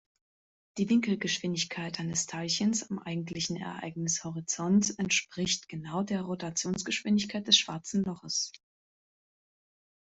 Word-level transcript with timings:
Die 0.79 0.89
Winkelgeschwindigkeit 0.89 1.99
eines 1.99 2.25
Teilchens 2.25 2.89
am 2.89 2.97
eigentlichen 2.97 3.55
Ereignishorizont 3.55 4.97
entspricht 4.97 5.69
genau 5.69 6.01
der 6.01 6.23
Rotationsgeschwindigkeit 6.23 7.47
des 7.47 7.59
Schwarzen 7.59 8.01
Loches. 8.03 8.51